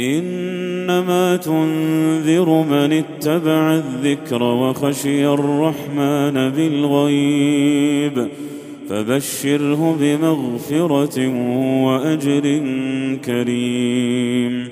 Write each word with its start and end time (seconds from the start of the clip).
إنما 0.00 1.36
تنذر 1.36 2.48
من 2.70 2.92
اتبع 2.92 3.74
الذكر 3.74 4.42
وخشي 4.42 5.26
الرحمن 5.26 6.50
بالغيب 6.50 8.28
فبشره 8.88 9.96
بمغفرة 10.00 11.28
وأجر 11.84 12.62
كريم. 13.24 14.68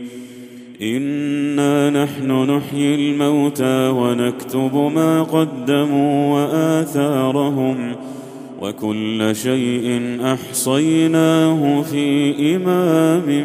إنا 0.82 2.04
نحن 2.04 2.30
نحيي 2.50 2.94
الموتى 2.94 3.88
ونكتب 3.88 4.74
ما 4.94 5.22
قدموا 5.22 6.34
وآثارهم 6.34 7.96
وكل 8.60 9.36
شيء 9.36 10.00
أحصيناه 10.22 11.82
في 11.82 12.34
إمام 12.56 13.44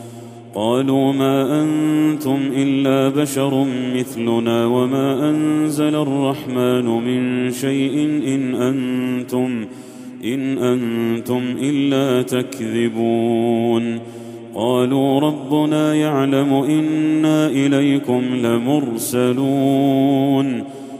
قالوا 0.55 1.13
ما 1.13 1.63
أنتم 1.63 2.39
إلا 2.55 3.09
بشر 3.21 3.65
مثلنا 3.95 4.65
وما 4.65 5.29
أنزل 5.29 5.95
الرحمن 5.95 6.85
من 6.85 7.51
شيء 7.51 7.93
إن 8.27 8.55
أنتم 8.55 9.65
إن 10.23 10.57
أنتم 10.57 11.41
إلا 11.61 12.21
تكذبون. 12.21 13.99
قالوا 14.55 15.19
ربنا 15.19 15.95
يعلم 15.95 16.53
إنا 16.53 17.47
إليكم 17.47 18.21
لمرسلون 18.43 19.43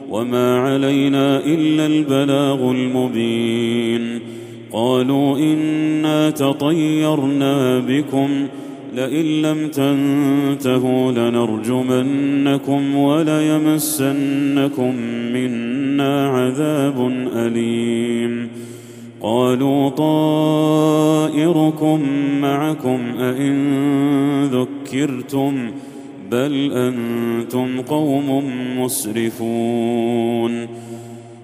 وما 0.10 0.58
علينا 0.58 1.40
إلا 1.46 1.86
البلاغ 1.86 2.72
المبين. 2.72 4.20
قالوا 4.72 5.38
إنا 5.38 6.30
تطيرنا 6.30 7.80
بكم 7.80 8.48
لئن 8.96 9.42
لم 9.42 9.68
تنتهوا 9.68 11.12
لنرجمنكم 11.12 12.96
وليمسنكم 12.96 14.96
منا 15.34 16.28
عذاب 16.28 17.08
أليم. 17.36 18.48
قالوا 19.22 19.90
طائركم 21.30 22.00
معكم 22.42 23.00
أئن 23.20 24.46
ذكرتم 24.46 25.72
بل 26.32 26.72
أنتم 26.74 27.82
قوم 27.82 28.44
مسرفون. 28.78 30.68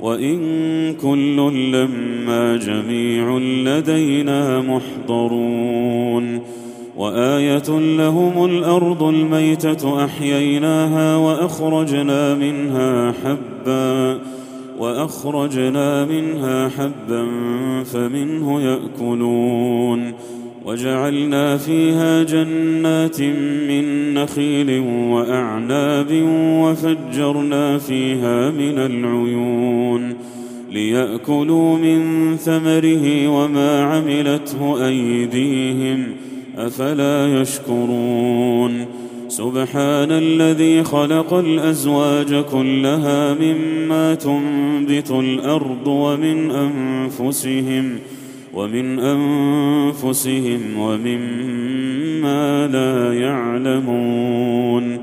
وإن 0.00 0.38
كل 1.02 1.36
لما 1.72 2.56
جميع 2.56 3.38
لدينا 3.38 4.60
محضرون 4.60 6.40
وآية 6.96 7.78
لهم 7.78 8.44
الأرض 8.44 9.02
الميتة 9.02 10.04
أحييناها 10.04 11.16
وأخرجنا 11.16 12.34
منها 12.34 13.12
حبا 13.12 14.18
وأخرجنا 14.78 16.04
منها 16.04 16.68
حبا 16.68 17.26
فمنه 17.84 18.60
يأكلون 18.60 20.12
وجعلنا 20.66 21.56
فيها 21.56 22.22
جنات 22.22 23.20
من 23.68 24.14
نخيل 24.14 24.80
وأعناب 25.10 26.06
وفجرنا 26.62 27.78
فيها 27.78 28.50
من 28.50 28.78
العيون 28.78 30.14
ليأكلوا 30.70 31.78
من 31.78 32.36
ثمره 32.36 33.28
وما 33.28 33.82
عملته 33.82 34.86
أيديهم 34.86 36.06
أفلا 36.56 37.40
يشكرون 37.40 38.86
سبحان 39.28 40.12
الذي 40.12 40.84
خلق 40.84 41.34
الأزواج 41.34 42.44
كلها 42.44 43.34
مما 43.34 44.14
تنبت 44.14 45.10
الأرض 45.10 45.86
ومن 45.86 46.50
أنفسهم 46.50 47.98
ومن 48.56 48.98
أنفسهم 48.98 50.60
ومما 50.78 52.66
لا 52.66 53.20
يعلمون 53.20 54.98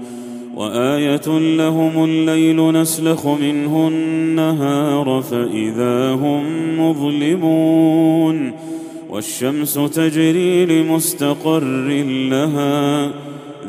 وآية 0.56 1.40
لهم 1.58 2.04
الليل 2.04 2.72
نسلخ 2.72 3.28
منه 3.28 3.88
النهار 3.88 5.24
فإذا 5.32 6.12
هم 6.14 6.44
مظلمون 6.80 8.52
والشمس 9.10 9.74
تجري 9.74 10.66
لمستقر 10.66 12.04
لها 12.30 13.12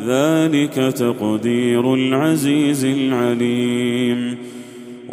ذلك 0.07 0.75
تقدير 0.75 1.95
العزيز 1.95 2.85
العليم 2.85 4.37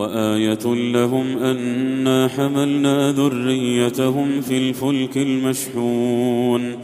وآية 0.00 0.74
لهم 0.92 1.38
انا 1.38 2.28
حملنا 2.28 3.12
ذريتهم 3.12 4.40
في 4.40 4.58
الفلك 4.58 5.16
المشحون 5.16 6.76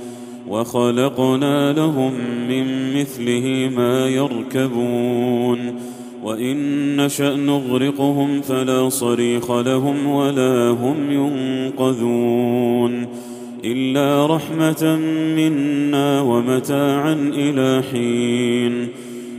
وخلقنا 0.48 1.72
لهم 1.72 2.12
من 2.48 2.94
مثله 3.00 3.70
ما 3.76 4.08
يركبون 4.08 5.80
وإن 6.22 6.56
نشأ 6.96 7.36
نغرقهم 7.36 8.40
فلا 8.40 8.88
صريخ 8.88 9.50
لهم 9.50 10.06
ولا 10.06 10.70
هم 10.70 10.96
ينقذون 11.10 13.06
إلا 13.64 14.26
رحمة 14.26 14.96
منا 15.36 16.20
ومتاعا 16.20 17.12
إلى 17.34 17.82
حين 17.92 19.05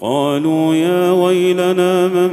قالوا 0.00 0.74
يا 0.74 1.10
ويلنا 1.10 2.08
من 2.08 2.30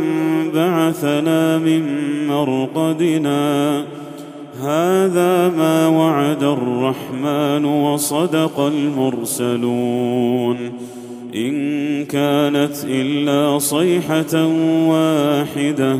بعثنا 0.53 1.57
من 1.57 1.83
مرقدنا 2.27 3.83
هذا 4.61 5.49
ما 5.49 5.87
وعد 5.87 6.43
الرحمن 6.43 7.65
وصدق 7.65 8.59
المرسلون 8.59 10.57
إن 11.35 12.05
كانت 12.05 12.75
إلا 12.85 13.59
صيحة 13.59 14.45
واحدة 14.87 15.99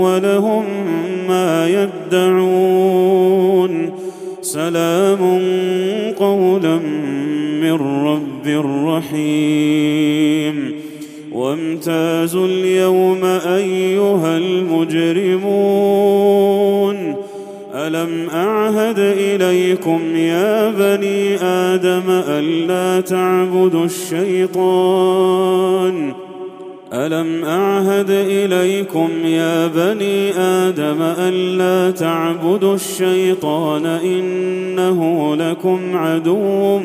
ألم 26.93 27.43
أعهد 27.45 28.09
إليكم 28.09 29.09
يا 29.25 29.67
بني 29.67 30.33
آدم 30.37 31.01
الا 31.01 31.91
تعبدوا 31.91 32.75
الشيطان 32.75 33.85
إنه 33.85 35.35
لكم 35.35 35.79
عدو 35.97 36.79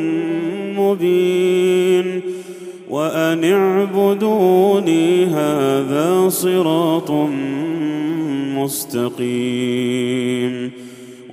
مبين 0.79 2.21
وأن 2.91 3.45
اعبدوني 3.45 5.25
هذا 5.27 6.29
صراط 6.29 7.11
مستقيم 8.57 9.67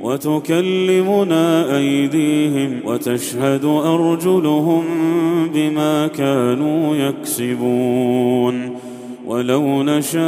وتكلمنا 0.00 1.76
أيديهم 1.76 2.80
وتشهد 2.84 3.64
أرجلهم 3.64 4.84
بما 5.54 6.06
كانوا 6.06 6.96
يكسبون. 6.96 8.70
ولو 9.26 9.82
نشاء 9.82 10.20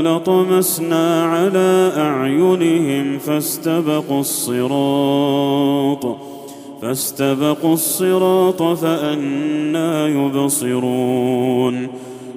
لطمسنا 0.00 1.24
على 1.24 1.92
أعينهم 1.96 3.18
فاستبقوا 3.18 4.20
الصراط 4.20 6.16
فاستبقوا 6.82 7.74
الصراط 7.74 8.62
فانى 8.62 10.06
يبصرون. 10.14 11.88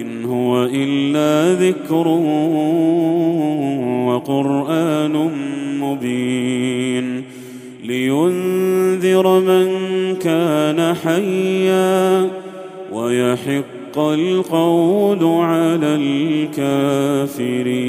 إن 0.00 0.24
هو 0.24 0.64
إلا 0.72 1.54
ذكر 1.68 2.08
وقرآن 4.06 5.30
مبين 5.80 7.24
لينذر 7.84 9.40
من 9.40 9.68
كان 10.16 10.94
حيا 10.94 12.30
ويحق 12.92 13.98
القول 13.98 15.24
على 15.24 15.94
الكافرين 16.56 17.88